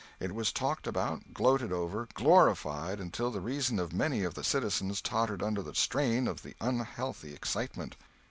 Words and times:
It 0.19 0.33
was 0.33 0.51
talked 0.51 0.87
about, 0.87 1.31
gloated 1.31 1.71
over, 1.71 2.07
glorified, 2.15 2.99
until 2.99 3.29
the 3.29 3.39
reason 3.39 3.77
of 3.77 3.93
many 3.93 4.23
of 4.23 4.33
the 4.33 4.43
citizens 4.43 4.99
tottered 4.99 5.43
under 5.43 5.61
the 5.61 5.75
strain 5.75 6.27
of 6.27 6.41
the 6.41 6.55
unhealthy 6.59 7.35
excitement. 7.35 7.95